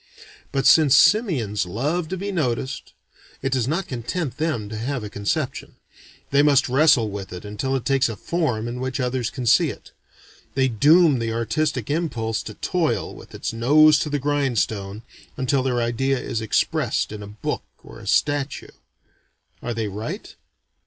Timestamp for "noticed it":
2.31-3.51